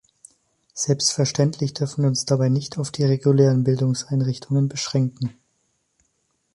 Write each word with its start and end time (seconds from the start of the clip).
Selbstverständlich 0.73 1.75
dürfen 1.75 2.01
wir 2.01 2.07
uns 2.07 2.25
dabei 2.25 2.49
nicht 2.49 2.79
auf 2.79 2.89
die 2.89 3.03
regulären 3.03 3.63
Bildungseinrichtungen 3.63 4.67
beschränken. 4.67 5.35